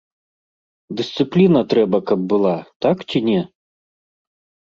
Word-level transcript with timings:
Дысцыпліна 1.01 1.61
трэба, 1.73 1.97
каб 2.11 2.19
была, 2.31 2.53
так 2.87 2.97
ці 3.09 3.21
не? 3.29 3.37